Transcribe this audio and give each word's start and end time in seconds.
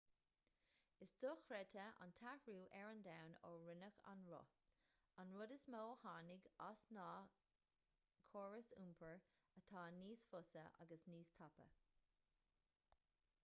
is 1.05 1.11
dochreidte 1.23 1.81
an 2.05 2.13
t-athrú 2.19 2.55
ar 2.77 2.87
an 2.93 3.03
domhan 3.07 3.35
ó 3.49 3.51
rinneadh 3.65 3.99
an 4.13 4.23
roth 4.29 4.55
an 5.25 5.35
rud 5.41 5.53
is 5.57 5.65
mó 5.75 5.81
a 5.89 5.93
tháinig 6.05 6.49
as 6.69 6.81
ná 6.99 7.05
córais 8.33 8.73
iompair 8.79 9.21
atá 9.63 9.87
níos 10.01 10.25
fusa 10.33 10.65
agus 10.87 11.07
níos 11.13 11.35
tapa 11.43 11.69